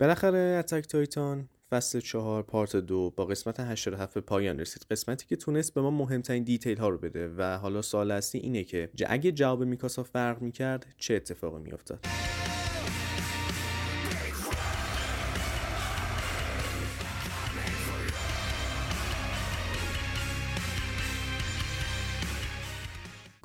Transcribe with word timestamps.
بالاخره 0.00 0.38
اتک 0.38 0.86
تایتان 0.86 1.48
فصل 1.70 2.00
چهار 2.00 2.42
part 2.42 2.76
دو 2.76 3.10
با 3.16 3.24
قسمت 3.24 3.60
87 3.60 4.14
به 4.14 4.20
پایان 4.20 4.60
رسید. 4.60 4.86
قسمتی 4.90 5.26
که 5.26 5.36
تونست 5.36 5.74
به 5.74 5.80
ما 5.80 5.90
مهمترین 5.90 6.44
detail 6.44 6.78
ها 6.78 6.88
رو 6.88 6.98
بده 6.98 7.28
و 7.36 7.58
حالا 7.58 7.82
سوال 7.82 8.10
اصلی 8.10 8.40
اینه 8.40 8.64
که 8.64 8.90
اگه 9.06 9.32
جواب 9.32 9.62
میکاسا 9.62 10.02
فرق 10.02 10.42
می‌کرد 10.42 10.86
چه 10.98 11.14
اتفاقی 11.14 11.62
میافتاد؟ 11.62 12.06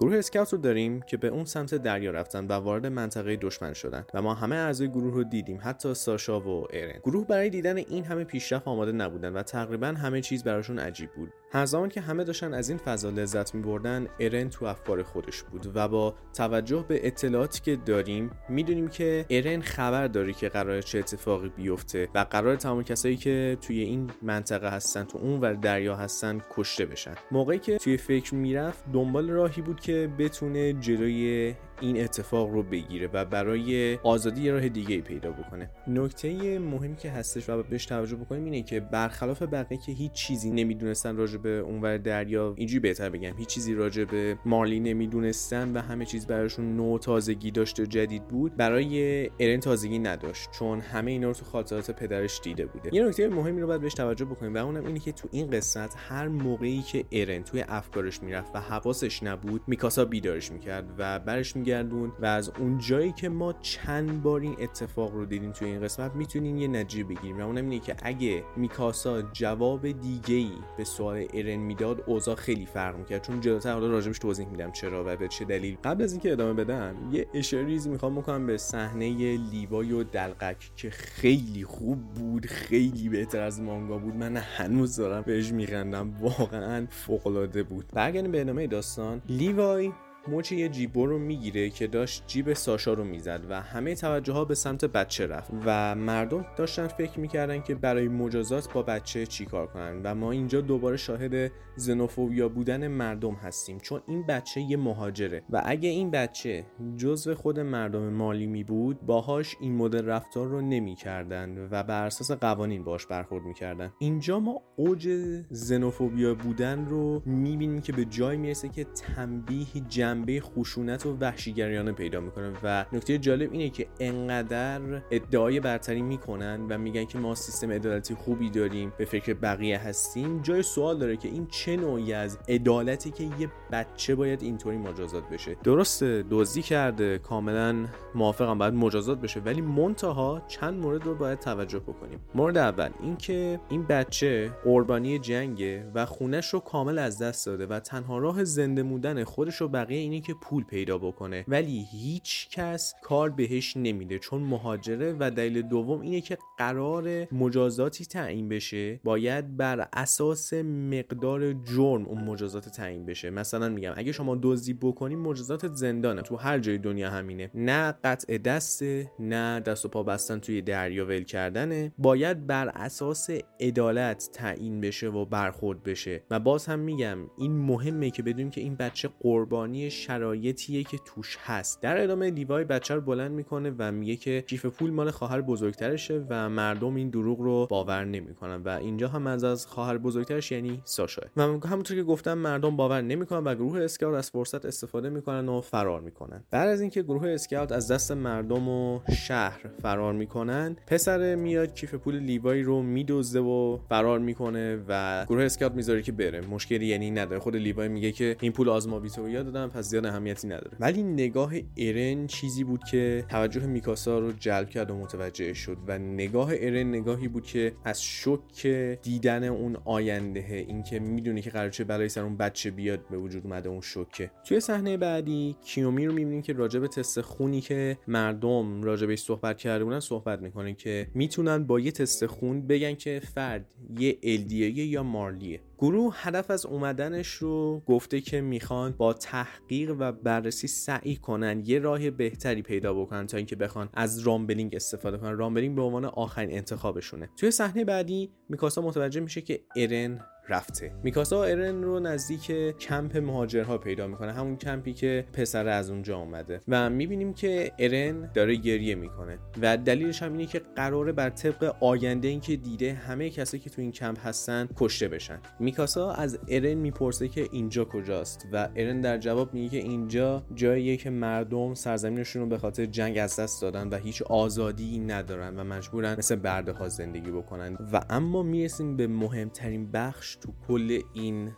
گروه 0.05 0.17
اسکاوت 0.17 0.53
رو 0.53 0.59
داریم 0.59 1.01
که 1.01 1.17
به 1.17 1.27
اون 1.27 1.45
سمت 1.45 1.75
دریا 1.75 2.11
رفتن 2.11 2.47
و 2.47 2.51
وارد 2.51 2.85
منطقه 2.85 3.35
دشمن 3.35 3.73
شدن 3.73 4.05
و 4.13 4.21
ما 4.21 4.33
همه 4.33 4.55
اعضای 4.55 4.87
گروه 4.87 5.13
رو 5.13 5.23
دیدیم 5.23 5.59
حتی 5.63 5.93
ساشا 5.93 6.39
و 6.39 6.67
ایرن. 6.73 6.99
گروه 7.03 7.27
برای 7.27 7.49
دیدن 7.49 7.77
این 7.77 8.03
همه 8.03 8.23
پیشرفت 8.23 8.67
آماده 8.67 8.91
نبودن 8.91 9.33
و 9.33 9.43
تقریبا 9.43 9.87
همه 9.87 10.21
چیز 10.21 10.43
براشون 10.43 10.79
عجیب 10.79 11.09
بود. 11.11 11.33
هر 11.55 11.65
زمان 11.65 11.89
که 11.89 12.01
همه 12.01 12.23
داشتن 12.23 12.53
از 12.53 12.69
این 12.69 12.77
فضا 12.77 13.09
لذت 13.09 13.55
می 13.55 13.61
بردن 13.61 14.07
ارن 14.19 14.49
تو 14.49 14.65
افکار 14.65 15.03
خودش 15.03 15.43
بود 15.43 15.71
و 15.75 15.87
با 15.87 16.15
توجه 16.33 16.85
به 16.87 17.07
اطلاعاتی 17.07 17.61
که 17.61 17.75
داریم 17.75 18.31
می‌دونیم 18.49 18.87
که 18.87 19.25
ارن 19.29 19.61
خبر 19.61 20.07
داره 20.07 20.33
که 20.33 20.49
قرار 20.49 20.81
چه 20.81 20.99
اتفاقی 20.99 21.49
بیفته 21.49 22.09
و 22.15 22.25
قرار 22.29 22.55
تمام 22.55 22.83
کسایی 22.83 23.17
که 23.17 23.57
توی 23.61 23.79
این 23.79 24.11
منطقه 24.21 24.69
هستن 24.69 25.03
تو 25.03 25.17
اون 25.17 25.41
ور 25.41 25.53
دریا 25.53 25.95
هستن 25.95 26.41
کشته 26.55 26.85
بشن. 26.85 27.15
موقعی 27.31 27.59
که 27.59 27.77
توی 27.77 27.97
فکر 27.97 28.35
می‌رفت 28.35 28.83
دنبال 28.93 29.29
راهی 29.29 29.61
بود 29.61 29.79
که 29.79 30.09
بتونه 30.19 30.73
جلوی 30.73 31.53
این 31.81 32.03
اتفاق 32.03 32.49
رو 32.49 32.63
بگیره 32.63 33.09
و 33.13 33.25
برای 33.25 33.95
آزادی 33.95 34.41
یه 34.41 34.51
راه 34.51 34.69
دیگه 34.69 34.95
ای 34.95 35.01
پیدا 35.01 35.31
بکنه. 35.31 35.69
نکته 35.87 36.59
مهمی 36.59 36.95
که 36.95 37.11
هستش 37.11 37.49
و 37.49 37.63
بهش 37.63 37.85
توجه 37.85 38.15
بکنیم 38.15 38.43
اینه 38.43 38.61
که 38.61 38.79
برخلاف 38.79 39.41
بقیه 39.41 39.79
که 39.85 39.91
هیچ 39.91 40.11
چیزی 40.11 40.51
نمی‌دونستن 40.51 41.15
راجع 41.15 41.37
به 41.37 41.49
اونور 41.49 41.97
دریا 41.97 42.53
اینجوری 42.57 42.79
بهتر 42.79 43.09
بگم 43.09 43.37
هیچ 43.37 43.47
چیزی 43.47 43.73
راجع 43.73 44.03
به 44.03 44.37
مارلی 44.45 44.79
نمی‌دونستن 44.79 45.73
و 45.73 45.81
همه 45.81 46.05
چیز 46.05 46.27
براشون 46.27 46.75
نو 46.75 46.97
تازگی 46.97 47.51
داشته 47.51 47.83
و 47.83 47.85
جدید 47.85 48.27
بود 48.27 48.57
برای 48.57 49.29
ارن 49.39 49.59
تازگی 49.59 49.99
نداشت 49.99 50.51
چون 50.51 50.79
همه 50.79 51.11
اینا 51.11 51.27
رو 51.27 51.33
تو 51.33 51.45
خاطرات 51.45 51.91
پدرش 51.91 52.41
دیده 52.43 52.65
بوده. 52.65 52.95
یه 52.95 53.03
نکته 53.03 53.27
مهمی 53.27 53.61
رو 53.61 53.67
باید 53.67 53.81
بهش 53.81 53.93
توجه 53.93 54.25
بکنیم 54.25 54.53
و 54.53 54.57
اونم 54.57 54.85
اینه 54.85 54.99
که 54.99 55.11
تو 55.11 55.27
این 55.31 55.49
قسمت 55.49 55.95
هر 56.09 56.27
موقعی 56.27 56.81
که 56.81 57.05
ارن 57.11 57.43
توی 57.43 57.65
افکارش 57.67 58.23
می‌رفت 58.23 58.55
و 58.55 58.59
حواسش 58.59 59.23
نبود 59.23 59.61
میکاسا 59.67 60.05
بیدارش 60.05 60.51
می‌کرد 60.51 60.85
و 60.97 61.19
برش 61.19 61.55
میگردون 61.65 62.11
و 62.19 62.25
از 62.25 62.51
اون 62.59 62.77
جایی 62.77 63.11
که 63.11 63.29
ما 63.29 63.53
چند 63.53 64.23
بار 64.23 64.41
این 64.41 64.55
اتفاق 64.59 65.13
رو 65.13 65.25
دیدیم 65.25 65.51
توی 65.51 65.67
این 65.67 65.81
قسمت 65.81 66.15
می‌تونیم 66.15 66.57
یه 66.57 66.67
نجیه 66.67 67.03
بگیریم. 67.03 67.37
و 67.37 67.41
اونم 67.41 67.69
اینه 67.69 67.79
که 67.79 67.95
اگه 68.01 68.43
میکاسا 68.57 69.21
جواب 69.21 69.91
دیگه 69.91 70.35
ای 70.35 70.51
به 70.77 70.83
سوال 70.83 71.25
ارن 71.33 71.55
می‌داد 71.55 72.03
اوضاع 72.05 72.35
خیلی 72.35 72.65
فرق 72.65 72.97
می‌کرد. 72.97 73.21
چون 73.21 73.41
جلوتر 73.41 73.73
حالا 73.73 73.87
راجبش 73.87 74.19
توضیح 74.19 74.47
میدم 74.47 74.71
چرا 74.71 75.03
و 75.07 75.15
به 75.17 75.27
چه 75.27 75.45
دلیل. 75.45 75.77
قبل 75.83 76.03
از 76.03 76.11
اینکه 76.11 76.31
ادامه 76.31 76.53
بدم 76.53 76.95
یه 77.11 77.27
اشاریزی 77.33 77.89
می‌خوام 77.89 78.15
بکنم 78.15 78.47
به 78.47 78.57
صحنه 78.57 79.37
لیوای 79.51 79.91
و 79.91 80.03
دلقک 80.03 80.71
که 80.75 80.89
خیلی 80.89 81.63
خوب 81.63 82.13
بود 82.13 82.45
خیلی 82.45 83.09
بهتر 83.09 83.41
از 83.41 83.61
مانگا 83.61 83.97
بود. 83.97 84.15
من 84.15 84.37
هنوز 84.37 84.95
دارم 84.95 85.21
بهش 85.21 85.51
میخندم. 85.51 86.13
واقعا 86.21 86.87
فوق 86.89 87.27
العاده 87.27 87.63
بود. 87.63 87.85
برگردیم 87.93 88.31
به 88.31 88.41
ادامه 88.41 88.67
داستان. 88.67 89.21
لیوای 89.29 89.91
مچ 90.27 90.51
یه 90.51 90.69
جیبو 90.69 91.05
رو 91.05 91.19
می‌گیره 91.19 91.69
که 91.69 91.87
داشت 91.87 92.23
جیب 92.27 92.53
ساشا 92.53 92.93
رو 92.93 93.03
می‌زد 93.03 93.41
و 93.49 93.61
همه 93.61 93.95
توجه 93.95 94.33
ها 94.33 94.45
به 94.45 94.55
سمت 94.55 94.85
بچه 94.85 95.27
رفت 95.27 95.51
و 95.65 95.95
مردم 95.95 96.45
داشتن 96.57 96.87
فکر 96.87 97.19
می‌کردن 97.19 97.61
که 97.61 97.75
برای 97.75 98.07
مجازات 98.07 98.73
با 98.73 98.83
بچه 98.83 99.25
چیکار 99.25 99.67
کنن 99.67 100.01
و 100.03 100.15
ما 100.15 100.31
اینجا 100.31 100.61
دوباره 100.61 100.97
شاهد 100.97 101.51
زنوفوبیا 101.75 102.49
بودن 102.49 102.87
مردم 102.87 103.33
هستیم 103.33 103.77
چون 103.77 104.01
این 104.07 104.25
بچه 104.25 104.61
یه 104.61 104.77
مهاجره 104.77 105.43
و 105.49 105.61
اگه 105.65 105.89
این 105.89 106.11
بچه 106.11 106.65
جزو 106.97 107.35
خود 107.35 107.59
مردم 107.59 108.13
مالی 108.13 108.47
می 108.47 108.63
بود 108.63 109.01
باهاش 109.01 109.55
این 109.59 109.75
مدل 109.75 110.05
رفتار 110.05 110.47
رو 110.47 110.61
نمی‌کردن 110.61 111.67
و 111.71 111.83
بر 111.83 112.05
اساس 112.05 112.31
قوانین 112.31 112.83
باش 112.83 113.05
برخورد 113.05 113.43
می‌کردن. 113.43 113.91
اینجا 113.99 114.39
ما 114.39 114.61
اوج 114.75 115.09
زنوفوبیا 115.49 116.35
بودن 116.35 116.85
رو 116.85 117.21
می‌بینیم 117.25 117.81
که 117.81 117.93
به 117.93 118.05
جای 118.05 118.37
می‌رسه 118.37 118.69
که 118.69 118.83
تنبیه 118.83 119.67
جنبه 120.15 120.41
خشونت 120.41 121.05
و 121.05 121.17
وحشیگریانه 121.21 121.91
پیدا 121.91 122.19
می‌کنه 122.19 122.51
و 122.63 122.85
نکته 122.93 123.17
جالب 123.17 123.51
اینه 123.51 123.69
که 123.69 123.87
انقدر 123.99 125.01
ادعای 125.11 125.59
برتری 125.59 126.01
می‌کنن 126.01 126.65
و 126.69 126.77
میگن 126.77 127.05
که 127.05 127.17
ما 127.17 127.35
سیستم 127.35 127.71
عدالتی 127.71 128.15
خوبی 128.15 128.49
داریم 128.49 128.93
به 128.97 129.05
فکر 129.05 129.33
بقیه 129.33 129.77
هستیم. 129.77 130.41
جای 130.41 130.63
سوال 130.63 130.97
داره 130.97 131.17
که 131.17 131.27
این 131.27 131.47
چه 131.47 131.77
نوعی 131.77 132.13
از 132.13 132.37
عدالتی 132.49 133.11
که 133.11 133.23
یه 133.23 133.49
بچه 133.71 134.15
باید 134.15 134.43
اینطوری 134.43 134.77
مجازات 134.77 135.29
بشه؟ 135.29 135.57
درسته 135.63 136.25
دزدی 136.31 136.61
کرده 136.61 137.17
کاملا 137.17 137.85
موافقم 138.15 138.57
باید 138.57 138.73
مجازات 138.73 139.21
بشه 139.21 139.39
ولی 139.39 139.61
منتها 139.61 140.41
چند 140.47 140.73
مورد 140.73 141.03
رو 141.03 141.15
باید 141.15 141.39
توجه 141.39 141.79
بکنیم. 141.79 142.19
مورد 142.35 142.57
اول 142.57 142.89
اینکه 143.01 143.59
این 143.69 143.83
بچه 143.83 144.51
قربانی 144.63 145.19
جنگه 145.19 145.91
و 145.95 146.05
خونش 146.05 146.53
رو 146.53 146.59
کامل 146.59 146.99
از 146.99 147.21
دست 147.21 147.45
داده 147.45 147.65
و 147.65 147.79
تنها 147.79 148.17
راه 148.17 148.43
زنده 148.43 148.83
موندن 148.83 149.23
خودش 149.23 149.61
و 149.61 149.67
بقیه 149.67 149.99
اینه 150.05 150.21
که 150.21 150.33
پول 150.33 150.63
پیدا 150.63 150.97
بکنه. 150.97 151.45
ولی 151.47 151.87
هیچ 151.91 152.49
کس 152.49 152.93
کار 153.03 153.29
بهش 153.29 153.77
نمیده 153.77 154.19
چون 154.19 154.41
مهاجره. 154.41 155.15
و 155.19 155.31
دلیل 155.31 155.61
دوم 155.61 156.01
اینه 156.01 156.21
که 156.21 156.37
قرار 156.57 157.33
مجازاتی 157.33 158.05
تعیین 158.05 158.49
بشه. 158.49 158.99
باید 159.03 159.57
بر 159.57 159.87
اساس 159.93 160.53
مقدار 160.53 161.53
جرم 161.53 162.05
اون 162.05 162.23
مجازات 162.23 162.69
تعیین 162.69 163.05
بشه. 163.05 163.29
مثلا 163.29 163.69
میگم 163.69 163.93
اگه 163.95 164.11
شما 164.11 164.39
دزدی 164.41 164.73
بکنی 164.73 165.15
مجازات 165.15 165.67
زندانه. 165.67 166.21
تو 166.21 166.35
هر 166.35 166.59
جای 166.59 166.77
دنیا 166.77 167.09
همینه. 167.09 167.51
نه 167.53 167.91
قطع 167.91 168.37
دسته 168.37 169.11
نه 169.19 169.59
دست 169.59 169.85
و 169.85 169.89
پا 169.89 170.03
بستن 170.03 170.39
توی 170.39 170.61
دریا 170.61 171.05
ول 171.05 171.23
کردنه. 171.23 171.91
باید 171.97 172.47
بر 172.47 172.67
اساس 172.67 173.29
عدالت 173.59 174.29
تعیین 174.33 174.81
بشه 174.81 175.07
و 175.07 175.25
برخورد 175.25 175.83
بشه. 175.83 176.23
و 176.31 176.39
باز 176.39 176.65
هم 176.65 176.79
میگم 176.79 177.17
این 177.37 177.57
مهمه 177.57 178.09
که 178.09 178.23
بدونیم 178.23 178.49
که 178.49 178.61
این 178.61 178.75
بچه 178.75 179.09
قربانی 179.19 179.89
شرایطیه 179.95 180.83
که 180.83 180.99
توش 181.05 181.37
هست. 181.41 181.81
در 181.81 182.03
ادامه 182.03 182.29
لیوای 182.29 182.63
بچه 182.63 182.95
رو 182.95 183.01
بلند 183.01 183.31
می‌کنه 183.31 183.73
و 183.77 183.91
میگه 183.91 184.15
که 184.15 184.41
کیف 184.47 184.65
پول 184.65 184.91
مال 184.91 185.11
خواهر 185.11 185.41
بزرگترشه 185.41 186.25
و 186.29 186.49
مردم 186.49 186.95
این 186.95 187.09
دروغ 187.09 187.39
رو 187.39 187.67
باور 187.69 188.05
نمی‌کنن 188.05 188.55
و 188.55 188.69
اینجا 188.69 189.07
هم 189.07 189.27
از 189.27 189.43
از 189.43 189.67
خواهر 189.67 189.97
بزرگترش 189.97 190.51
یعنی 190.51 190.81
ساشا 190.83 191.21
و 191.37 191.41
همونطور 191.41 191.97
که 191.97 192.03
گفتم 192.03 192.33
مردم 192.33 192.75
باور 192.75 193.01
نمی‌کنن 193.01 193.43
و 193.43 193.55
گروه 193.55 193.79
اسکاوت 193.79 194.15
از 194.17 194.31
فرصت 194.31 194.65
استفاده 194.65 195.09
می‌کنن 195.09 195.49
و 195.49 195.61
فرار 195.61 196.01
می‌کنن. 196.01 196.43
بعد 196.51 196.69
از 196.69 196.81
اینکه 196.81 197.03
گروه 197.03 197.29
اسکاوت 197.29 197.71
از 197.71 197.91
دست 197.91 198.11
مردم 198.11 198.69
و 198.69 198.99
شهر 199.27 199.61
فرار 199.81 200.13
می‌کنن 200.13 200.75
پسر 200.87 201.35
میاد 201.35 201.73
کیف 201.73 201.93
پول 201.93 202.19
لیوای 202.19 202.61
رو 202.61 202.81
میدزده 202.81 203.39
و 203.39 203.77
فرار 203.89 204.19
می‌کنه 204.19 204.79
و 204.87 205.25
گروه 205.29 205.43
اسکاوت 205.43 205.73
می‌ذاره 205.73 206.01
که 206.01 206.11
بره. 206.11 206.41
مشکلی 206.41 206.85
یعنی 206.85 207.11
نداره. 207.11 207.39
خود 207.39 207.55
لیوای 207.55 207.87
میگه 207.87 208.11
که 208.11 208.35
این 208.41 208.51
پول 208.51 208.69
آزما 208.69 208.99
ویتوریا 208.99 209.43
دادم 209.43 209.67
پس 209.67 209.84
زیاد 209.85 210.05
اهمیتی 210.05 210.47
نداره. 210.47 210.77
ولی 210.79 211.03
نگاه 211.03 211.53
ایرن 211.75 212.27
چیزی 212.27 212.63
بود 212.63 212.83
که 212.83 213.25
توجه 213.29 213.65
میکاسا 213.65 214.19
رو 214.19 214.31
جلب 214.31 214.69
کرد 214.69 214.91
و 214.91 214.95
متوجه 214.95 215.53
شد 215.53 215.77
و 215.87 215.97
نگاه 215.99 216.49
ایرن 216.49 216.87
نگاهی 216.87 217.27
بود 217.27 217.45
که 217.45 217.73
از 217.85 218.03
شوک 218.03 218.67
دیدن 219.01 219.43
اون 219.43 219.77
آینده 219.85 220.65
اینکه 220.67 220.99
می‌دونه 220.99 221.41
که 221.41 221.49
قرار 221.49 221.69
چه 221.69 221.83
بلایی 221.83 222.09
سر 222.09 222.21
اون 222.21 222.37
بچه 222.37 222.71
بیاد 222.71 223.07
به 223.11 223.17
وجود 223.17 223.43
اومده 223.43 223.69
اون 223.69 223.81
شوکه 223.81 224.31
توی 224.45 224.59
صحنه 224.59 224.97
بعدی 224.97 225.55
کیومی 225.65 226.05
رو 226.05 226.13
می‌بینیم 226.13 226.41
که 226.41 226.53
راجع 226.53 226.79
به 226.79 226.87
تست 226.87 227.21
خونی 227.21 227.61
که 227.61 227.97
مردم 228.07 228.83
راجع 228.83 229.07
بهش 229.07 229.19
صحبت 229.19 229.57
کرده 229.57 229.83
بودن 229.83 229.99
صحبت 229.99 230.41
می‌کنه 230.41 230.73
که 230.73 231.07
می‌تونن 231.13 231.63
با 231.63 231.79
یه 231.79 231.91
تست 231.91 232.25
خون 232.25 232.67
بگن 232.67 232.95
که 232.95 233.21
فرد 233.33 233.65
یه 233.99 234.17
الدیه 234.23 234.85
یا 234.85 235.03
مارلیه. 235.03 235.59
گروه 235.77 236.15
هدف 236.17 236.51
از 236.51 236.65
اومدنش 236.65 237.27
رو 237.27 237.81
گفته 237.85 238.21
که 238.21 238.41
می‌خوان 238.41 238.95
با 238.97 239.13
تحقیق 239.13 239.64
و 239.71 240.11
بررسی 240.11 240.67
سعی 240.67 241.15
کنن 241.15 241.63
یه 241.65 241.79
راه 241.79 242.09
بهتری 242.09 242.61
پیدا 242.61 242.93
بکنن 242.93 243.27
تا 243.27 243.37
اینکه 243.37 243.55
بخوان 243.55 243.89
از 243.93 244.19
Rumbling 244.19 244.75
استفاده 244.75 245.17
کنن. 245.17 245.37
Rumbling 245.37 245.75
به 245.75 245.81
عنوان 245.81 246.05
آخرین 246.05 246.51
انتخابشونه. 246.51 247.29
توی 247.37 247.51
صحنه 247.51 247.85
بعدی 247.85 248.29
میکاسا 248.49 248.81
متوجه 248.81 249.19
میشه 249.19 249.41
که 249.41 249.61
ارن 249.75 250.19
رفته. 250.49 250.91
میکاسا 251.03 251.43
ارن 251.43 251.83
رو 251.83 251.99
نزدیک 251.99 252.77
کمپ 252.77 253.17
مهاجرها 253.17 253.77
پیدا 253.77 254.07
می‌کنه 254.07 254.33
همون 254.33 254.57
کمپی 254.57 254.93
که 254.93 255.25
پسر 255.33 255.67
از 255.67 255.89
اونجا 255.89 256.17
اومده. 256.17 256.61
و 256.67 256.89
می‌بینیم 256.89 257.33
که 257.33 257.71
ارن 257.79 258.31
داره 258.33 258.55
گریه 258.55 258.95
می‌کنه. 258.95 259.37
و 259.61 259.77
دلیلش 259.77 260.23
هم 260.23 260.31
اینه 260.31 260.45
که 260.45 260.61
قراره 260.75 261.11
بر 261.11 261.29
طبق 261.29 261.75
آینده 261.81 262.27
ای 262.27 262.39
که 262.39 262.55
دیده 262.55 262.93
همه 262.93 263.29
کسایی 263.29 263.63
که 263.63 263.69
تو 263.69 263.81
این 263.81 263.91
کمپ 263.91 264.27
هستن 264.27 264.69
کشته 264.75 265.07
بشن. 265.07 265.39
میکاسا 265.59 266.11
از 266.11 266.39
ارن 266.47 266.73
می‌پرسه 266.73 267.27
که 267.27 267.47
اینجا 267.51 267.85
کجاست؟ 267.85 268.47
و 268.53 268.69
ارن 268.75 269.01
در 269.01 269.17
جواب 269.17 269.53
میگه 269.53 269.69
که 269.69 269.77
اینجا 269.77 270.43
جاییه 270.55 270.97
که 270.97 271.09
مردم 271.09 271.73
سرزمینشون 271.73 272.41
رو 272.41 272.47
به 272.47 272.57
خاطر 272.57 272.85
جنگ 272.85 273.17
از 273.17 273.39
دست 273.39 273.61
دادن 273.61 273.87
و 273.87 273.97
هیچ 273.97 274.21
آزادی 274.21 274.99
ندارن 274.99 275.59
و 275.59 275.63
مجبورن 275.63 276.15
مثل 276.17 276.35
برده 276.35 276.71
ها 276.71 276.89
زندگی 276.89 277.31
بکنن. 277.31 277.77
و 277.93 278.01
اما 278.09 278.43
می‌رسیم 278.43 278.97
به 278.97 279.07
مهمترین 279.07 279.91
بخش 279.91 280.34
تو 280.41 280.53
کل 280.67 281.01
این 281.13 281.51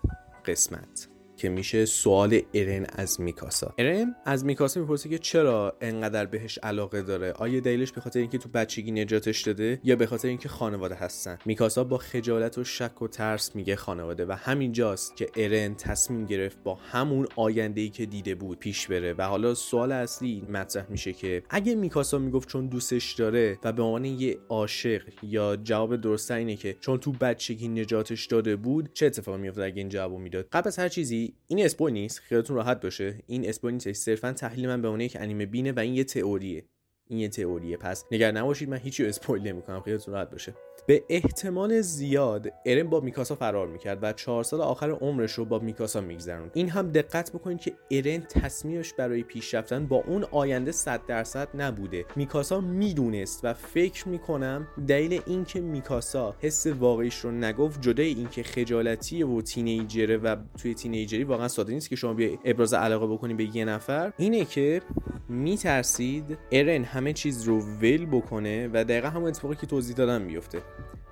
قسمت. 0.46 1.17
که 1.38 1.50
میشه 1.50 1.86
سوال 1.86 2.42
ارن 2.54 2.86
از 2.90 3.22
میکاسا. 3.22 3.74
ارن 3.78 4.16
از 4.26 4.46
میکاسا 4.46 4.80
می‌پرسه 4.80 5.10
که 5.10 5.18
چرا 5.18 5.78
انقدر 5.82 6.26
بهش 6.26 6.58
علاقه 6.58 7.02
داره؟ 7.02 7.32
آیا 7.32 7.60
دلیلش 7.60 7.92
به 7.92 8.02
خاطر 8.02 8.20
اینکه 8.20 8.38
تو 8.38 8.50
بچگی 8.50 8.92
نجاتش 8.92 9.42
داده 9.42 9.80
یا 9.84 9.96
به 9.96 10.06
خاطر 10.06 10.28
اینکه 10.28 10.50
خانواده 10.50 10.96
هستن؟ 10.96 11.38
میکاسا 11.46 11.84
با 11.84 11.98
خجالت 11.98 12.58
و 12.58 12.64
شک 12.64 13.02
و 13.02 13.08
ترس 13.08 13.56
میگه 13.56 13.76
خانواده 13.76 14.26
و 14.26 14.32
همینجاست 14.32 15.16
که 15.16 15.30
ارن 15.36 15.76
تصمیم 15.76 16.26
گرفت 16.26 16.58
با 16.64 16.76
همون 16.76 17.28
آینده 17.36 17.82
ای 17.82 17.90
که 17.90 18.06
دیده 18.06 18.36
بود 18.36 18.60
پیش 18.60 18.88
بره 18.88 19.14
و 19.14 19.22
حالا 19.22 19.54
سوال 19.54 19.92
اصلی 19.92 20.44
مطرح 20.50 20.86
میشه 20.90 21.14
که 21.14 21.44
اگه 21.50 21.76
میکاسا 21.76 22.18
می‌گفت 22.18 22.50
چون 22.50 22.68
دوستش 22.68 23.14
داره 23.14 23.60
و 23.64 23.74
به 23.74 23.84
عنوان 23.84 24.06
یه 24.06 24.38
عاشق 24.50 25.02
یا 25.24 25.56
جواب 25.56 25.96
درست 25.96 26.32
اینه 26.32 26.56
که 26.56 26.78
چون 26.80 26.98
تو 26.98 27.12
بچگی 27.12 27.68
نجاتش 27.68 28.26
داده 28.26 28.56
بود 28.56 28.90
چه 28.94 29.06
اتفاقی 29.06 29.42
میافتاد 29.42 29.64
اگه 29.64 29.78
این 29.78 29.90
جوابو 29.90 30.18
می‌داد؟ 30.18 30.48
قبل 30.52 30.68
از 30.68 30.80
هر 30.80 30.90
چیزی 30.90 31.27
این 31.48 31.66
اسپویل 31.66 31.94
نیست؟ 31.94 32.20
خیالتون 32.20 32.56
راحت 32.56 32.82
باشه. 32.82 33.24
این 33.28 33.50
اسپویل 33.50 33.74
نیست 33.74 33.94
صرفا 33.94 34.34
تحلیل 34.34 34.68
من 34.68 34.82
به 34.82 34.88
اون 34.88 35.02
یک 35.02 35.18
انیمه 35.20 35.46
بینه 35.46 35.72
و 35.72 35.80
این 35.80 35.94
یه 35.94 36.04
تئوریه. 36.04 36.66
این 37.08 37.20
یه 37.20 37.30
تئوریه. 37.30 37.78
پس 37.78 38.06
نگران 38.12 38.38
نباشید. 38.38 38.70
من 38.70 38.78
هیچی 38.78 39.06
اسپویل 39.06 39.44
نمی‌کنم. 39.44 39.82
خیالتون 39.82 40.14
راحت 40.14 40.30
باشه. 40.30 40.54
به 40.88 41.04
احتمال 41.10 41.82
زیاد 41.82 42.54
ارن 42.66 42.90
با 42.90 43.00
میکاسا 43.00 43.36
فرار 43.36 43.68
می‌کرد 43.68 44.00
و 44.02 44.14
چهار 44.14 44.44
سال 44.44 44.62
آخر 44.62 44.92
عمرش 44.92 45.32
رو 45.32 45.46
با 45.46 45.60
میکاسا 45.60 46.02
میگذروند. 46.02 46.52
این 46.54 46.70
هم 46.70 46.92
دقت 46.92 47.32
بکنید 47.32 47.60
که 47.60 47.74
ارن 47.92 48.20
تصمیمش 48.20 48.94
برای 48.94 49.24
پیش 49.24 49.54
رفتن 49.54 49.86
با 49.86 49.96
اون 49.96 50.24
آینده 50.32 50.72
100 50.72 51.06
درصد 51.08 51.48
نبوده. 51.54 52.06
میکاسا 52.16 52.62
می‌دونست 52.62 53.40
و 53.44 53.54
فکر 53.54 54.08
می‌کنم 54.08 54.68
دلیل 54.88 55.22
اینکه 55.26 55.62
میکاسا 55.62 56.36
حس 56.40 56.68
واقعیش 56.68 57.20
رو 57.20 57.32
نگفت 57.32 57.82
جدای 57.82 58.08
اینکه 58.08 58.44
خجالتی 58.44 59.24
و 59.24 59.42
تینیجره 59.42 60.18
و 60.18 60.36
توی 60.58 60.74
تینیجری 60.74 61.24
واقعا 61.24 61.48
ساده 61.48 61.74
نیست 61.74 61.90
که 61.90 61.96
شما 61.96 62.14
بیا 62.14 62.38
ابراز 62.46 62.74
علاقه 62.74 63.08
بکنی 63.08 63.34
به 63.34 63.56
یه 63.58 63.66
نفر. 63.66 64.14
اینه 64.18 64.46
که 64.46 64.82
میترسید 65.30 66.38
ارن 66.52 66.84
همه 66.84 67.14
چیز 67.14 67.44
رو 67.44 67.60
ول 67.60 68.06
بکنه 68.06 68.70
و 68.74 68.84
دقیقا 68.84 69.10
همون 69.10 69.28
اتفاقی 69.28 69.56
که 69.56 69.68
توضیح 69.68 69.96
دادم 69.96 70.22
میفته 70.22 70.62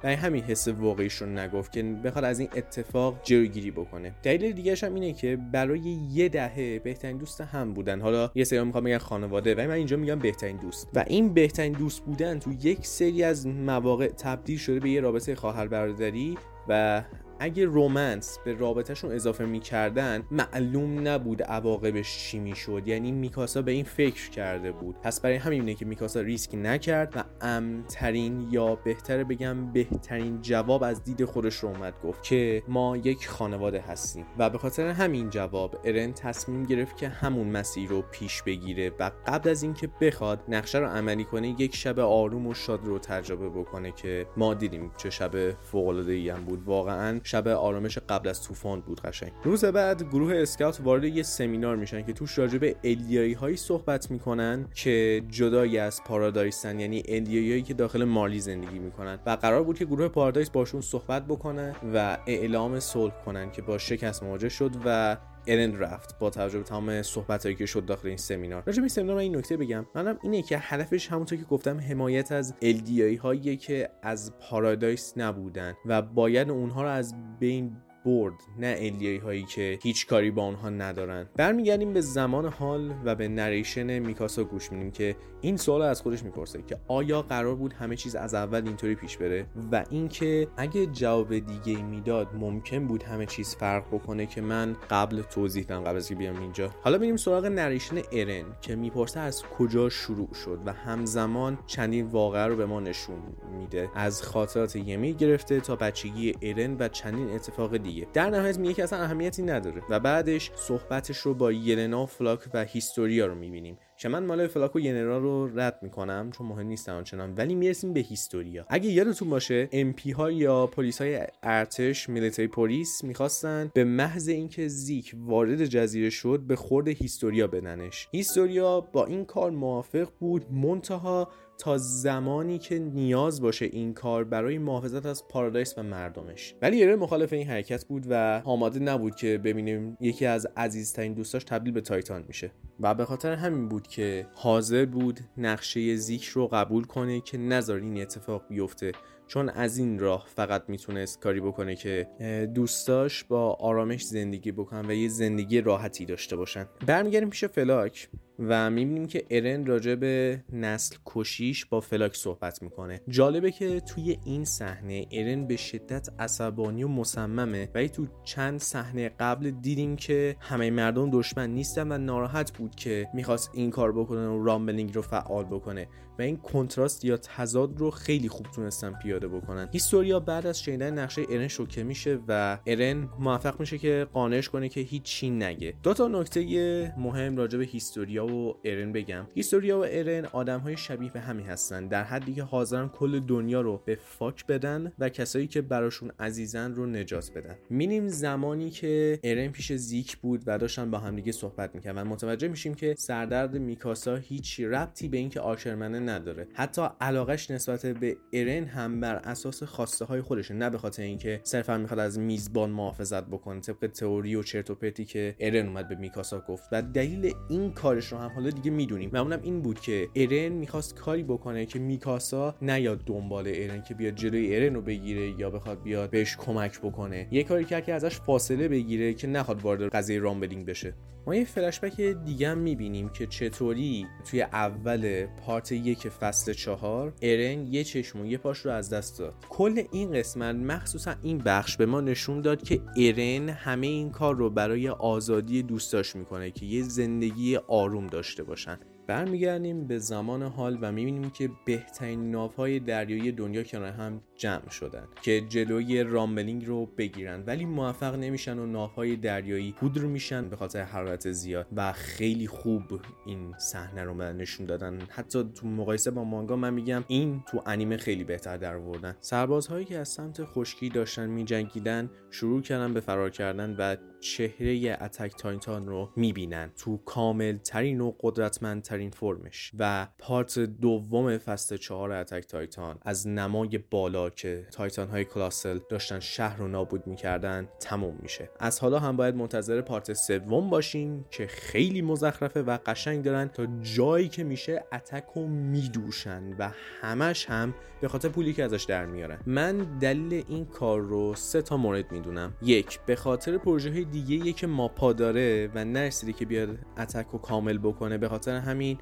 و 0.03 0.15
همین 0.15 0.43
حس 0.43 0.67
واقعیش 0.67 1.13
رو 1.13 1.27
نگفت 1.27 1.71
که 1.71 1.83
بخواد 1.83 2.23
از 2.23 2.39
این 2.39 2.49
اتفاق 2.55 3.19
جلوگیری 3.23 3.71
بکنه. 3.71 4.15
دلیل 4.23 4.51
دیگه 4.51 4.75
هم 4.83 4.93
اینه 4.93 5.13
که 5.13 5.37
برای 5.51 5.79
یه 6.11 6.29
دهه 6.29 6.79
بهترین 6.79 7.17
دوست 7.17 7.41
هم 7.41 7.73
بودن. 7.73 8.01
حالا 8.01 8.31
یه 8.35 8.43
سری 8.43 8.63
می‌خوام 8.63 8.83
بگن 8.83 8.97
خانواده 8.97 9.55
و 9.55 9.59
من 9.59 9.71
اینجا 9.71 9.97
میگم 9.97 10.19
بهترین 10.19 10.57
دوست. 10.57 10.89
و 10.93 11.03
این 11.07 11.33
بهترین 11.33 11.73
دوست 11.73 12.05
بودن 12.05 12.39
تو 12.39 12.51
یک 12.61 12.87
سری 12.87 13.23
از 13.23 13.47
مواقع 13.47 14.07
تبدیل 14.07 14.57
شده 14.57 14.79
به 14.79 14.89
یه 14.89 15.01
رابطه 15.01 15.35
خواهر 15.35 15.67
برادری 15.67 16.37
و 16.67 17.03
اگه 17.39 17.65
رومنس 17.65 18.39
به 18.45 18.53
رابطهشون 18.53 19.11
اضافه 19.11 19.45
می‌کردن 19.45 20.23
معلوم 20.31 21.07
نبود 21.07 21.43
عواقبش 21.43 22.17
چی 22.17 22.39
می‌شد. 22.39 22.87
یعنی 22.87 23.11
میکاسا 23.11 23.61
به 23.61 23.71
این 23.71 23.83
فکر 23.83 24.29
کرده 24.29 24.71
بود. 24.71 24.95
پس 25.03 25.21
برای 25.21 25.35
همینه 25.35 25.73
که 25.73 25.85
میکاسا 25.85 26.21
ریسک 26.21 26.55
نکرد 26.55 27.13
و 27.15 27.23
امترین 27.41 28.47
یا 28.51 28.75
بهتره 28.75 29.23
بگم 29.23 29.71
بهترین 29.71 30.41
جواب 30.41 30.83
از 30.83 31.03
دید 31.03 31.25
خودش 31.25 31.55
رو 31.55 31.69
اومد 31.69 31.93
گفت 32.03 32.23
که 32.23 32.63
ما 32.67 32.97
یک 32.97 33.27
خانواده 33.27 33.81
هستیم. 33.81 34.25
و 34.37 34.49
به 34.49 34.57
خاطر 34.57 34.87
همین 34.87 35.29
جواب 35.29 35.79
ارن 35.83 36.13
تصمیم 36.13 36.63
گرفت 36.63 36.97
که 36.97 37.07
همون 37.07 37.47
مسیر 37.47 37.89
رو 37.89 38.01
پیش 38.01 38.41
بگیره 38.41 38.91
و 38.99 39.11
قبل 39.27 39.49
از 39.49 39.63
اینکه 39.63 39.89
بخواد 40.01 40.43
نقشه 40.47 40.77
رو 40.77 40.85
عملی 40.85 41.23
کنه 41.23 41.61
یک 41.61 41.75
شب 41.75 41.99
آروم 41.99 42.47
و 42.47 42.53
شاد 42.53 42.85
رو 42.85 42.99
تجربه 42.99 43.49
بکنه 43.49 43.91
که 43.91 44.27
ما 44.37 44.53
دیدیم 44.53 44.91
چه 44.97 45.09
شب 45.09 45.51
فوق 45.51 45.87
العاده 45.87 46.33
هم 46.33 46.45
بود. 46.45 46.63
واقعا 46.65 47.19
شب 47.25 47.47
آرامش 47.47 47.97
قبل 47.97 48.29
از 48.29 48.43
طوفان 48.43 48.81
بود 48.81 49.01
قشنگ. 49.01 49.31
روز 49.43 49.65
بعد 49.65 50.03
گروه 50.03 50.35
اسکاوت 50.35 50.79
وارد 50.83 51.03
یه 51.03 51.23
سمینار 51.23 51.75
میشن 51.75 52.05
که 52.05 52.13
توش 52.13 52.37
راجع 52.37 52.57
به 52.57 52.75
الیایی 52.83 53.33
هایی 53.33 53.57
صحبت 53.57 54.11
می‌کنن 54.11 54.65
که 54.75 55.21
جدایی 55.29 55.77
از 55.77 56.03
پارادایسن 56.03 56.79
یعنی 56.79 57.03
الیایی 57.07 57.61
که 57.61 57.73
داخل 57.73 58.03
مالی 58.03 58.39
زندگی 58.39 58.79
می‌کنن. 58.79 59.19
و 59.25 59.29
قرار 59.29 59.63
بود 59.63 59.77
که 59.77 59.85
گروه 59.85 60.07
پارادایس 60.07 60.49
باشون 60.49 60.81
صحبت 60.81 61.25
بکنه 61.27 61.75
و 61.93 62.17
اعلام 62.27 62.79
صلح 62.79 63.13
کنن 63.25 63.51
که 63.51 63.61
با 63.61 63.77
شکست 63.77 64.23
مواجه 64.23 64.49
شد 64.49 64.71
و 64.85 65.17
ارن 65.47 65.79
رفت 65.79 66.19
با 66.19 66.29
توجه 66.29 66.57
به 66.57 66.63
تمام 66.63 67.01
صحبت 67.01 67.57
که 67.57 67.65
شد 67.65 67.85
داخل 67.85 68.07
این 68.07 68.17
سمینار. 68.17 68.63
راجع 68.65 68.75
به 68.75 68.81
این 68.81 68.89
سمینار 68.89 69.15
من 69.15 69.21
این 69.21 69.35
نکته 69.35 69.57
بگم. 69.57 69.85
منم 69.95 70.19
اینه 70.23 70.41
که 70.41 70.57
هدفش 70.57 71.07
همونطور 71.07 71.37
که 71.37 71.45
گفتم 71.45 71.79
حمایت 71.79 72.31
از 72.31 72.53
LDI 72.61 73.19
هایی 73.21 73.57
که 73.57 73.89
از 74.01 74.33
پارادایس 74.39 75.13
نبودن 75.17 75.73
و 75.85 76.01
باید 76.01 76.49
اونها 76.49 76.83
رو 76.83 76.89
از 76.89 77.15
بین 77.39 77.77
برد 78.05 78.33
نه 78.59 78.75
الیایی 78.79 79.17
هایی 79.17 79.43
که 79.43 79.79
هیچ 79.81 80.07
کاری 80.07 80.31
با 80.31 80.45
اونها 80.45 80.69
ندارن. 80.69 81.29
برمیگردیم 81.35 81.93
به 81.93 82.01
زمان 82.01 82.45
حال 82.45 82.93
و 83.05 83.15
به 83.15 83.27
نریشن 83.27 83.99
میکاسا 83.99 84.43
گوش 84.43 84.71
میدیم 84.71 84.91
که 84.91 85.15
این 85.41 85.57
سوال 85.57 85.81
از 85.81 86.01
خودش 86.01 86.23
می‌پرسه 86.23 86.63
که 86.67 86.77
آیا 86.87 87.21
قرار 87.21 87.55
بود 87.55 87.73
همه 87.73 87.95
چیز 87.95 88.15
از 88.15 88.33
اول 88.33 88.61
اینطوری 88.67 88.95
پیش 88.95 89.17
بره؟ 89.17 89.45
و 89.71 89.85
اینکه 89.89 90.47
اگه 90.57 90.85
جواب 90.85 91.39
دیگه 91.39 91.83
می‌داد 91.83 92.27
ممکن 92.35 92.87
بود 92.87 93.03
همه 93.03 93.25
چیز 93.25 93.55
فرق 93.55 93.87
بکنه 93.87 94.25
که 94.25 94.41
من 94.41 94.75
قبل 94.89 95.21
توضیح 95.21 95.63
دادم 95.63 95.83
قبل 95.83 95.97
از 95.97 96.11
بیام 96.11 96.39
اینجا. 96.39 96.69
حالا 96.83 96.97
بریم 96.97 97.17
سراغ 97.17 97.45
نریشن 97.45 97.95
ارن 98.11 98.45
که 98.61 98.75
می‌پرسه 98.75 99.19
از 99.19 99.43
کجا 99.43 99.89
شروع 99.89 100.33
شد 100.33 100.59
و 100.65 100.73
همزمان 100.73 101.57
چندین 101.67 102.05
واقعه 102.05 102.45
رو 102.45 102.55
به 102.55 102.65
ما 102.65 102.79
نشون 102.79 103.19
میده. 103.57 103.89
از 103.95 104.21
خاطرات 104.21 104.75
یمی 104.75 105.13
گرفته 105.13 105.59
تا 105.59 105.75
بچگی 105.75 106.35
ارن 106.41 106.75
و 106.79 106.87
چندین 106.87 107.29
اتفاق 107.29 107.77
دیگه 107.77 107.94
در 108.13 108.29
نهایت 108.29 108.59
میگه 108.59 108.73
که 108.73 108.83
اصلا 108.83 108.99
اهمیتی 108.99 109.43
نداره 109.43 109.81
و 109.89 109.99
بعدش 109.99 110.51
صحبتش 110.55 111.17
رو 111.17 111.33
با 111.33 111.51
یلنا 111.51 112.05
فلاک 112.05 112.39
و 112.53 112.63
هیستوریا 112.63 113.25
رو 113.25 113.35
می‌بینیم. 113.35 113.77
که 113.97 114.09
من 114.09 114.25
مال 114.25 114.47
فلاک 114.47 114.75
و 114.75 114.79
یلنا 114.79 115.17
رو 115.17 115.59
رد 115.59 115.79
می‌کنم 115.81 116.31
چون 116.31 116.47
مهم 116.47 116.67
نیست 116.67 116.89
آنچنان 116.89 117.33
ولی 117.35 117.55
می‌رسیم 117.55 117.93
به 117.93 117.99
هیستوریا. 117.99 118.65
اگه 118.69 118.89
یادتون 118.89 119.29
باشه 119.29 119.65
MP 119.65 120.11
ها 120.11 120.31
یا 120.31 120.67
پلیس 120.67 121.01
های 121.01 121.19
ارتش 121.43 122.09
Military 122.09 122.47
Police 122.47 123.03
می‌خواستن 123.03 123.71
به 123.73 123.83
محض 123.83 124.27
اینکه 124.27 124.67
زیک 124.67 125.15
وارد 125.17 125.65
جزیره 125.65 126.09
شد 126.09 126.39
به 126.47 126.55
خورد 126.55 126.87
هیستوریا 126.87 127.47
بدنش 127.47 128.07
هیستوریا 128.11 128.81
با 128.81 129.05
این 129.05 129.25
کار 129.25 129.51
موافق 129.51 130.09
بود. 130.19 130.51
منتها 130.51 131.29
تا 131.57 131.77
زمانی 131.77 132.57
که 132.57 132.79
نیاز 132.79 133.41
باشه 133.41 133.65
این 133.65 133.93
کار 133.93 134.23
برای 134.23 134.57
محافظت 134.57 135.05
از 135.05 135.27
پارادایس 135.27 135.77
و 135.77 135.83
مردمش. 135.83 136.55
ولی 136.61 136.77
یره 136.77 136.95
مخالف 136.95 137.33
این 137.33 137.47
حرکت 137.47 137.85
بود 137.85 138.05
و 138.09 138.41
آماده 138.45 138.79
نبود 138.79 139.15
که 139.15 139.37
ببینیم 139.37 139.97
یکی 139.99 140.25
از 140.25 140.47
عزیزترین 140.57 141.13
دوستاش 141.13 141.43
تبدیل 141.43 141.73
به 141.73 141.81
تایتان 141.81 142.23
میشه. 142.27 142.51
و 142.79 142.93
به 142.93 143.05
خاطر 143.05 143.33
همین 143.33 143.69
بود 143.69 143.87
که 143.87 144.27
حاضر 144.33 144.85
بود 144.85 145.19
نقشه 145.37 145.95
زیک 145.95 146.25
رو 146.25 146.47
قبول 146.47 146.83
کنه 146.83 147.21
که 147.21 147.37
نذار 147.37 147.79
این 147.79 148.01
اتفاق 148.01 148.47
بیفته. 148.49 148.91
چون 149.27 149.49
از 149.49 149.77
این 149.77 149.99
راه 149.99 150.25
فقط 150.35 150.63
می‌تونست 150.67 151.19
کاری 151.19 151.41
بکنه 151.41 151.75
که 151.75 152.07
دوستاش 152.55 153.23
با 153.23 153.53
آرامش 153.53 154.05
زندگی 154.05 154.51
بکنن 154.51 154.85
و 154.85 154.93
یه 154.93 155.09
زندگی 155.09 155.61
راحتی 155.61 156.05
داشته 156.05 156.35
باشن. 156.35 156.65
برمیگردیم 156.87 157.29
پیش 157.29 157.45
فلاک. 157.45 158.09
و 158.39 158.69
می‌بینیم 158.69 159.05
که 159.05 159.25
ارن 159.29 159.65
راجع 159.65 159.95
به 159.95 160.43
نسل 160.53 160.95
کشیش 161.05 161.65
با 161.65 161.79
فلاک 161.79 162.15
صحبت 162.15 162.61
می‌کنه. 162.61 163.01
جالبه 163.09 163.51
که 163.51 163.79
توی 163.79 164.17
این 164.25 164.45
صحنه 164.45 165.07
ارن 165.11 165.47
به 165.47 165.57
شدت 165.57 166.09
عصبانی 166.19 166.83
و 166.83 166.87
مصممه. 166.87 167.69
ولی 167.75 167.89
تو 167.89 168.07
چند 168.23 168.59
صحنه 168.59 169.09
قبل 169.09 169.51
دیدیم 169.51 169.95
که 169.95 170.35
همه 170.39 170.71
مردم 170.71 171.09
دشمن 171.09 171.49
نیستن 171.49 171.91
و 171.91 171.97
ناراحت 171.97 172.57
بود 172.57 172.75
که 172.75 173.07
می‌خواست 173.13 173.51
این 173.53 173.69
کار 173.69 173.91
بکنه 173.91 174.27
و 174.27 174.43
Rumbling 174.43 174.95
رو 174.95 175.01
فعال 175.01 175.45
بکنه. 175.45 175.87
و 176.19 176.21
این 176.21 176.37
کنتراست 176.37 177.05
یا 177.05 177.17
تضاد 177.17 177.79
رو 177.79 177.91
خیلی 177.91 178.29
خوب 178.29 178.45
تونستن 178.55 178.93
پیاده 178.93 179.27
بکنن. 179.27 179.69
هیستوریا 179.71 180.19
بعد 180.19 180.47
از 180.47 180.61
شنیدن 180.61 180.99
نقشه 180.99 181.21
ارن 181.29 181.47
شوکه 181.47 181.83
میشه 181.83 182.19
و 182.27 182.57
ارن 182.65 183.09
موفق 183.19 183.59
میشه 183.59 183.77
که 183.77 184.07
قانعش 184.13 184.49
کنه 184.49 184.69
که 184.69 184.81
هیچی 184.81 185.29
نگه. 185.29 185.73
دو 185.83 185.93
تا 185.93 186.07
نکته 186.07 186.93
مهم 186.97 187.37
راجع 187.37 187.57
به 187.57 187.65
هیستوریا 187.65 188.24
و 188.25 188.57
ارن 188.63 188.91
بگم. 188.91 189.27
هیستوریا 189.35 189.79
و 189.79 189.85
ارن 189.87 190.25
آدم 190.25 190.59
های 190.59 190.77
شبیه 190.77 191.11
به 191.11 191.19
همی 191.19 191.45
هستن. 191.45 191.87
در 191.87 192.03
حدی 192.03 192.33
که 192.33 192.43
حاضرن 192.43 192.89
کل 192.89 193.19
دنیا 193.19 193.61
رو 193.61 193.81
به 193.85 193.95
fuck 194.01 194.45
بدن 194.45 194.91
و 194.99 195.09
کسایی 195.09 195.47
که 195.47 195.61
براشون 195.61 196.11
عزیزن 196.19 196.75
رو 196.75 196.85
نجات 196.85 197.31
بدن. 197.35 197.55
می‌بینیم 197.69 198.07
زمانی 198.07 198.69
که 198.69 199.19
ارن 199.23 199.47
پیش 199.47 199.73
زیک 199.73 200.17
بود 200.17 200.43
و 200.47 200.57
داشتن 200.57 200.91
با 200.91 200.97
همدیگه 200.97 201.31
صحبت 201.31 201.75
می‌کردن. 201.75 202.03
متوجه 202.03 202.47
میشیم 202.47 202.73
که 202.73 202.95
سردرد 202.97 203.57
میکاسا 203.57 204.15
هیچ 204.15 204.59
ربطی 204.59 205.07
به 205.07 205.17
اینکه 205.17 205.39
آشرمنه 205.39 205.99
نداره. 205.99 206.47
حتی 206.53 206.81
علاقش 207.01 207.51
نسبت 207.51 207.85
به 207.85 208.17
ارن 208.33 208.63
هم 208.63 208.99
بر 208.99 209.15
اساس 209.15 209.63
خواسته 209.63 210.05
های 210.05 210.21
خودشه. 210.21 210.53
نه 210.53 210.69
به 210.69 210.77
خاطر 210.77 211.03
اینکه 211.03 211.41
صرفا 211.43 211.77
می‌خواد 211.77 211.99
از 211.99 212.19
میزبان 212.19 212.69
محافظت 212.69 213.23
بکنه. 213.23 213.59
طبق 213.59 213.87
تئوری 213.87 214.35
و 214.35 214.43
چرت 214.43 214.69
و 214.69 214.75
پرتی 214.75 215.05
که 215.05 215.35
ارن 215.39 215.67
اومد 215.67 215.89
به 215.89 215.95
میکاسا 215.95 216.39
گفت. 216.39 216.69
و 216.71 216.81
دلیل 216.81 217.33
این 217.49 217.71
کارش 217.71 218.13
رو 218.15 218.21
هم 218.21 218.31
حالا 218.35 218.49
دیگه 218.49 218.71
می‌دونیم. 218.71 219.09
و 219.13 219.17
اونم 219.17 219.39
این 219.43 219.61
بود 219.61 219.79
که 219.79 220.07
ارن 220.15 220.49
می‌خواست 220.49 220.95
کاری 220.95 221.23
بکنه 221.23 221.65
که 221.65 221.79
میکاسا 221.79 222.55
نیاد 222.61 223.01
دنبال 223.05 223.45
ارن 223.47 223.83
که 223.83 223.93
بیاد 223.93 224.15
جلوی 224.15 224.55
ارن 224.55 224.75
رو 224.75 224.81
بگیره 224.81 225.39
یا 225.39 225.49
بخواد 225.49 225.83
بیاد 225.83 226.09
بهش 226.09 226.35
کمک 226.35 226.81
بکنه. 226.81 227.27
یه 227.31 227.43
کاری 227.43 227.65
کرد 227.65 227.85
که 227.85 227.93
ازش 227.93 228.19
فاصله 228.19 228.67
بگیره 228.67 229.13
که 229.13 229.27
نخواد 229.27 229.61
وارد 229.61 229.95
قضیه 229.95 230.19
رامبلینگ 230.19 230.65
بشه. 230.65 230.93
ما 231.27 231.35
یه 231.35 231.45
فلشبک 231.45 232.01
دیگه 232.01 232.49
هم 232.49 232.57
می‌بینیم 232.57 233.09
که 233.09 233.27
چطوری 233.27 234.05
توی 234.25 234.41
اول 234.41 235.25
پارت 235.25 235.71
یک 235.71 236.09
فصل 236.09 236.53
چهار 236.53 237.13
ارن 237.21 237.67
یه 237.67 237.83
چشم 237.83 238.21
و 238.21 238.25
یه 238.25 238.37
پاش 238.37 238.59
رو 238.59 238.71
از 238.71 238.89
دست 238.89 239.19
داد. 239.19 239.33
کل 239.49 239.83
این 239.91 240.11
قسمت 240.11 240.55
مخصوصا 240.55 241.15
این 241.23 241.37
بخش 241.37 241.77
به 241.77 241.85
ما 241.85 242.01
نشون 242.01 242.41
داد 242.41 242.63
که 242.63 242.81
ارن 242.97 243.49
همه 243.49 243.87
این 243.87 244.09
کار 244.09 244.35
رو 244.35 244.49
برای 244.49 244.89
آزادی 244.89 245.63
دوستاش 245.63 246.15
می‌کنه 246.15 246.51
که 246.51 246.65
یه 246.65 246.83
زندگی 246.83 247.55
آروم 247.55 248.04
داشته 248.07 248.43
باشن. 248.43 248.77
برمیگردیم 249.07 249.87
به 249.87 249.99
زمان 249.99 250.43
حال 250.43 250.77
و 250.81 250.91
می‌بینیم 250.91 251.29
که 251.29 251.49
بهترین 251.65 252.31
ناوهای 252.31 252.79
دریایی 252.79 253.31
دنیا 253.31 253.63
کنار 253.63 253.91
هم 253.91 254.21
جمع 254.35 254.69
شدن 254.69 255.07
که 255.21 255.41
جلوی 255.41 256.03
رامبلینگ 256.03 256.65
رو 256.65 256.85
بگیرن. 256.85 257.43
ولی 257.47 257.65
موفق 257.65 258.15
نمیشن 258.15 258.59
و 258.59 258.65
ناوهای 258.65 259.15
دریایی 259.15 259.71
پودر 259.71 260.01
میشن 260.01 260.49
به 260.49 260.55
خاطر 260.55 260.81
حرارت 260.81 261.31
زیاد 261.31 261.67
و 261.75 261.93
خیلی 261.93 262.47
خوب 262.47 262.83
این 263.25 263.53
صحنه 263.57 264.03
رو 264.03 264.13
من 264.13 264.37
نشون 264.37 264.65
دادن. 264.65 264.99
حتی 265.09 265.43
تو 265.55 265.67
مقایسه 265.67 266.11
با 266.11 266.23
مانگا 266.23 266.55
من 266.55 266.73
میگم 266.73 267.03
این 267.07 267.43
تو 267.47 267.61
انیمه 267.65 267.97
خیلی 267.97 268.23
بهتر 268.23 268.57
در 268.57 268.75
آوردن 268.75 269.15
سربازهایی 269.19 269.85
که 269.85 269.97
از 269.97 270.09
سمت 270.09 270.43
خشکی 270.43 270.89
داشتن 270.89 271.29
میجنگیدن 271.29 272.09
شروع 272.31 272.61
کردن 272.61 272.93
به 272.93 272.99
فرار 272.99 273.29
کردن 273.29 273.75
و 273.79 273.95
چهره 274.25 274.97
اتک 275.01 275.35
تایتان 275.37 275.87
رو 275.87 276.09
می‌بینن. 276.15 276.71
تو 276.77 276.97
کامل 276.97 277.57
ترین 277.57 278.01
و 278.01 278.13
قدرتمند 278.19 278.81
ترین 278.81 279.09
فرمش. 279.09 279.71
و 279.79 280.07
پارت 280.19 280.59
دوم 280.59 281.37
فصل 281.37 281.77
چهار 281.77 282.11
اتک 282.11 282.45
تایتان 282.47 282.97
از 283.01 283.27
نمای 283.27 283.77
بالا 283.77 284.29
که 284.29 284.67
تایتان 284.71 285.07
های 285.07 285.25
کلاسل 285.25 285.79
داشتن 285.89 286.19
شهر 286.19 286.57
رو 286.57 286.67
نابود 286.67 287.07
می‌کردن 287.07 287.67
تموم 287.79 288.17
میشه. 288.21 288.49
از 288.59 288.79
حالا 288.79 288.99
هم 288.99 289.17
باید 289.17 289.35
منتظر 289.35 289.81
پارت 289.81 290.13
سوم 290.13 290.69
باشیم 290.69 291.25
که 291.31 291.47
خیلی 291.47 292.01
مزخرفه 292.01 292.61
و 292.61 292.77
قشنگ 292.85 293.23
دارن 293.23 293.47
تا 293.47 293.67
جایی 293.81 294.27
که 294.27 294.43
میشه 294.43 294.83
اتک 294.93 295.25
رو 295.35 295.47
میدوشن 295.47 296.55
و 296.59 296.71
همش 297.01 297.45
هم 297.49 297.73
به 298.01 298.07
خاطر 298.07 298.29
پولی 298.29 298.53
که 298.53 298.63
ازش 298.63 298.83
در 298.83 299.05
میارن. 299.05 299.39
من 299.45 299.77
دلیل 299.99 300.43
این 300.47 300.65
کار 300.65 301.01
رو 301.01 301.35
سه 301.35 301.61
تا 301.61 301.77
مورد 301.77 302.11
می‌دونم. 302.11 302.53
یک 302.61 302.99
به 302.99 303.15
خاطر 303.15 303.57
پروژه 303.57 304.03
دیگه 304.23 304.53
که 304.53 304.67
ماپا 304.67 305.13
داره 305.13 305.69
و 305.75 305.85
نرسیده 305.85 306.33
که 306.33 306.45
بیاد 306.45 306.77
اتک 306.97 307.25
رو 307.31 307.39
کامل 307.39 307.77
بکنه 307.77 308.17
به 308.17 308.29
خاطر 308.29 308.57
همین 308.57 308.97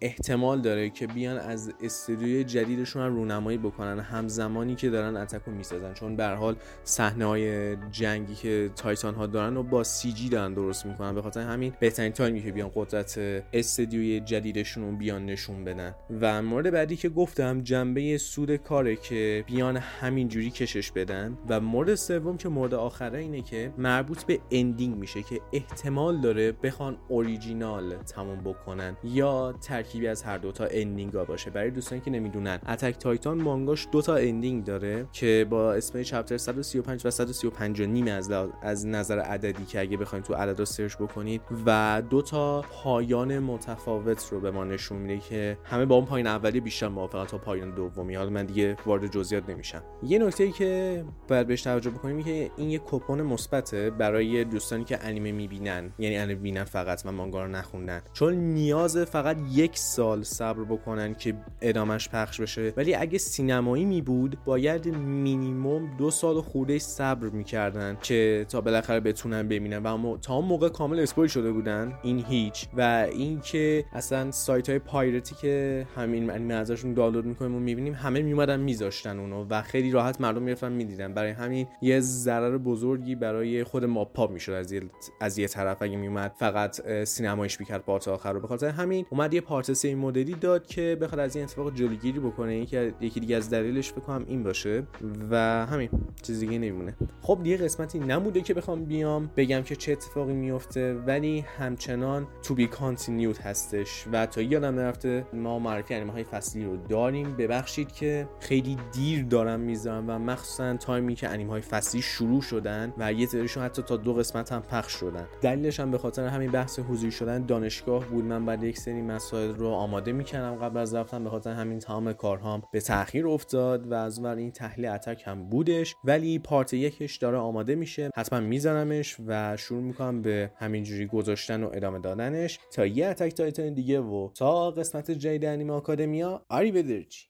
احتمال 0.00 0.60
داره 0.60 0.90
که 0.90 1.06
بیان 1.06 1.38
از 1.38 1.72
استودیوی 1.82 2.44
جدیدشون 2.44 3.02
هم 3.02 3.14
رونمایی 3.14 3.58
بکنن 3.58 4.00
همزمانی 4.00 4.74
که 4.74 4.90
دارن 4.90 5.16
اتک 5.16 5.40
رو 5.46 5.52
می‌سازن. 5.52 5.94
چون 5.94 6.16
به 6.16 6.26
حال 6.26 6.56
صحنه 6.84 7.24
های 7.24 7.76
جنگی 7.76 8.34
که 8.34 8.70
تایتان 8.76 9.14
ها 9.14 9.26
دارن 9.26 9.56
و 9.56 9.62
با 9.62 9.84
سی 9.84 10.12
جی 10.12 10.28
دارن 10.28 10.54
درست 10.54 10.86
می‌کنن. 10.86 11.14
به 11.14 11.22
خاطر 11.22 11.40
همین 11.40 11.72
بهترین 11.80 12.12
تایمی 12.12 12.42
که 12.42 12.52
بیان 12.52 12.70
قدرت 12.74 13.18
استودیوی 13.52 14.20
جدیدشون 14.20 14.84
رو 14.84 14.96
بیان 14.96 15.26
نشون 15.26 15.64
بدن. 15.64 15.94
و 16.20 16.42
مورد 16.42 16.70
بعدی 16.70 16.96
که 16.96 17.08
گفتم 17.08 17.60
جنبه 17.60 18.18
سود 18.18 18.56
کاره 18.56 18.96
که 18.96 19.44
بیان 19.46 19.76
همینجوری 19.76 20.50
کشش 20.50 20.92
بدن. 20.92 21.38
و 21.48 21.60
مورد 21.60 21.94
سوم 21.94 22.36
که 22.36 22.48
مورد 22.48 22.74
آخره 22.74 23.18
اینه 23.18 23.42
که 23.42 23.72
مربوط 23.78 24.24
به 24.24 24.40
ending 24.50 24.96
میشه 24.96 25.22
که 25.22 25.40
احتمال 25.52 26.20
داره 26.20 26.52
بخوان 26.52 26.96
اوریجینال 27.08 27.94
تموم 27.94 28.40
بکنن 28.40 28.96
یا 29.04 29.54
ترکیبی 29.60 30.06
از 30.08 30.22
هر 30.22 30.38
دوتا 30.38 30.64
ending 30.70 31.12
ها 31.12 31.24
باشه. 31.24 31.50
برای 31.50 31.70
دوستانی 31.70 32.00
که 32.00 32.10
نمی‌دونن 32.10 32.58
اتک 32.68 32.98
تایتان 32.98 33.42
مانگاش 33.42 33.88
دوتا 33.92 34.14
ending 34.14 34.64
داره 34.64 35.06
که 35.12 35.46
با 35.50 35.72
اسم 35.72 36.02
chapter 36.02 36.36
135 36.36 37.06
و 37.06 37.10
135 37.10 37.80
و 37.80 37.86
نیم 37.86 38.08
از, 38.08 38.30
از 38.62 38.86
نظر 38.86 39.18
عددی 39.18 39.64
که 39.64 39.80
اگه 39.80 39.96
بخواید 39.96 40.24
تو 40.24 40.34
عددا 40.34 40.64
search 40.64 40.96
بکنید 40.96 41.40
و 41.66 42.02
دوتا 42.10 42.60
پایان 42.60 43.38
متفاوت 43.38 44.28
رو 44.32 44.40
به 44.40 44.50
ما 44.50 44.64
نشون 44.64 44.98
میده 44.98 45.18
که 45.18 45.58
همه 45.64 45.86
با 45.86 45.94
اون 45.94 46.04
پایان 46.04 46.26
اولی 46.26 46.60
بیشتر 46.60 46.88
موافقن 46.88 47.24
تا 47.24 47.38
پایان 47.38 47.74
دومی. 47.74 48.14
حالا 48.14 48.30
من 48.30 48.46
دیگه 48.46 48.76
وارد 48.86 49.06
جزئیات 49.06 49.50
نمیشم. 49.50 49.82
یه 50.02 50.18
نکته 50.18 50.44
ای 50.44 50.52
که 50.52 51.04
باید 51.28 51.46
بهش 51.46 51.62
توجه 51.62 51.90
بکنیم 51.90 52.22
که 52.22 52.50
این 52.56 52.70
یه 52.70 52.80
پوئن 52.86 53.22
مثبته 53.22 53.90
برای 53.90 54.37
دوستانی 54.44 54.84
که 54.84 54.98
انیمه 55.06 55.32
می‌بینن 55.32 55.92
یعنی 55.98 56.16
انیمه 56.16 56.40
بینن 56.40 56.64
فقط 56.64 57.02
و 57.04 57.12
مانگا 57.12 57.44
رو 57.44 57.50
نخوندن. 57.50 58.00
چون 58.12 58.34
نیاز 58.34 58.96
فقط 58.96 59.36
یک 59.52 59.78
سال 59.78 60.22
صبر 60.22 60.64
بکنن 60.64 61.14
که 61.14 61.34
ادامش 61.60 62.08
پخش 62.08 62.40
بشه. 62.40 62.72
ولی 62.76 62.94
اگه 62.94 63.18
سینمایی 63.18 63.84
می 63.84 64.02
بود 64.02 64.38
باید 64.44 64.88
مینیموم 64.96 65.96
دو 65.98 66.10
سال 66.10 66.40
خورده 66.40 66.78
صبر 66.78 67.28
می‌کردن 67.28 67.98
که 68.02 68.46
تا 68.48 68.60
بالاخره 68.60 69.00
بتونن 69.00 69.48
ببینن. 69.48 69.82
و 69.82 70.18
تا 70.18 70.34
اون 70.34 70.44
موقع 70.44 70.68
کامل 70.68 71.00
spoil 71.00 71.28
شده 71.28 71.52
بودن 71.52 71.92
این 72.02 72.24
هیچ. 72.28 72.66
و 72.76 73.06
اینکه 73.12 73.84
اصلا 73.92 74.30
سایت 74.30 74.68
های 74.68 74.78
pirate 74.78 75.26
ی 75.26 75.34
که 75.34 75.86
همین 75.96 76.30
انیمه 76.30 76.54
ازشون 76.54 76.94
دانلود 76.94 77.26
می‌کنیم 77.26 77.54
و 77.54 77.60
می‌بینیم 77.60 77.94
همه 77.94 78.22
میومدن 78.22 78.60
میذاشتن 78.60 79.18
اونو 79.18 79.46
و 79.50 79.62
خیلی 79.62 79.90
راحت 79.90 80.20
مردم 80.20 80.42
می‌رفتن 80.42 80.72
می‌دیدن. 80.72 81.14
برای 81.14 81.30
همین 81.30 81.66
یه 81.82 82.00
ضرر 82.00 82.58
بزرگی 82.58 83.14
برای 83.14 83.64
خود 83.64 83.84
ماپا 84.28 84.34
می‌شد 84.34 84.52
از 84.52 84.72
یه 84.72 84.82
از 85.20 85.38
یه 85.38 85.48
طرف. 85.48 85.82
اگه 85.82 85.96
میومد 85.96 86.32
فقط 86.38 87.04
سینمایش 87.04 87.60
می‌کرد 87.60 87.82
پارت 87.82 88.08
آخر 88.08 88.32
رو. 88.32 88.40
به 88.40 88.48
خاطر 88.48 88.68
همین 88.68 89.06
اومد 89.10 89.34
یه 89.34 89.40
پارت 89.40 89.72
سه 89.72 89.94
مدلی 89.94 90.34
داد 90.34 90.66
که 90.66 90.96
بخواد 91.00 91.20
از 91.20 91.36
این 91.36 91.44
اتفاق 91.44 91.74
جلوگیری 91.74 92.20
بکنه. 92.20 92.56
یکی 92.56 92.92
یکی 93.00 93.20
دیگه 93.20 93.36
از 93.36 93.50
دلیلش 93.50 93.92
بکنم 93.92 94.24
این 94.28 94.42
باشه. 94.42 94.82
و 95.30 95.66
همین 95.66 95.88
چیز 96.22 96.40
دیگه 96.40 96.52
نمیمونه. 96.52 96.96
خب 97.22 97.38
دیگه 97.42 97.56
قسمتی 97.56 97.98
نموده 97.98 98.40
که 98.40 98.54
بخوام 98.54 98.84
بیام 98.84 99.30
بگم 99.36 99.62
که 99.62 99.76
چه 99.76 99.92
اتفاقی 99.92 100.32
میفته 100.32 100.94
ولی 100.94 101.40
همچنان 101.58 102.26
تو 102.42 102.54
بی 102.54 102.66
کانتینیوت 102.66 103.40
هستش. 103.40 104.04
و 104.12 104.26
تا 104.26 104.42
یادم 104.42 104.74
نرفته 104.74 105.26
ما 105.32 105.58
معرفی 105.58 105.94
انیمه 105.94 106.12
های 106.12 106.24
فصلی 106.24 106.64
رو 106.64 106.76
داریم. 106.76 107.36
ببخشید 107.36 107.92
که 107.92 108.28
خیلی 108.40 108.76
دیر 108.92 109.24
دارم 109.24 109.60
می‌ذارم 109.60 110.04
و 110.08 110.18
مخصوصا 110.18 110.76
تایمی 110.76 111.14
که 111.14 111.28
انیمه 111.28 111.50
های 111.50 111.60
فصلی 111.60 112.02
شروع 112.02 112.42
شدن 112.42 112.92
و 112.98 113.12
یه 113.12 113.26
تریشون 113.26 113.62
حتی 113.62 113.82
تا 113.82 113.96
دو 113.96 114.14
قسمت 114.18 114.52
هم 114.52 114.62
پخش 114.62 114.92
شدن. 114.92 115.28
دلیلش 115.42 115.80
هم 115.80 115.90
به 115.90 115.98
خاطر 115.98 116.26
همین 116.26 116.50
بحث 116.50 116.78
حضوری 116.78 117.12
شدن 117.12 117.46
دانشگاه 117.46 118.04
بود. 118.04 118.24
من 118.24 118.46
بعد 118.46 118.62
یک 118.62 118.78
سری 118.78 119.02
مسائل 119.02 119.54
رو 119.54 119.68
آماده 119.68 120.12
می‌کردم 120.12 120.54
قبل 120.56 120.78
از 120.78 120.94
رفتن. 120.94 121.24
به 121.24 121.30
خاطر 121.30 121.52
همین 121.52 121.78
تمام 121.78 122.12
کارهام 122.12 122.62
به 122.72 122.80
تاخیر 122.80 123.28
افتاد 123.28 123.86
و 123.86 123.94
از 123.94 124.18
اون 124.18 124.38
این 124.38 124.50
تحلیل 124.50 124.86
Attack 124.86 125.22
هم 125.24 125.48
بودش. 125.48 125.94
ولی 126.04 126.38
پارت 126.38 126.74
یکش 126.74 127.16
داره 127.16 127.38
آماده 127.38 127.74
میشه. 127.74 128.10
حتما 128.16 128.40
میزنمش 128.40 129.16
و 129.26 129.56
شروع 129.56 129.82
می‌کنم 129.82 130.22
به 130.22 130.50
همینجوری 130.56 131.06
گذاشتن 131.06 131.62
و 131.62 131.70
ادامه 131.72 131.98
دادنش. 131.98 132.58
تا 132.72 132.86
یه 132.86 133.06
Attack 133.06 133.34
Titan 133.34 133.74
دیگه 133.74 134.00
و 134.00 134.30
تا 134.34 134.70
قسمت 134.70 135.10
جدید 135.10 135.44
انیمه 135.44 135.72
آکادمیا. 135.72 136.42
آری 136.48 137.28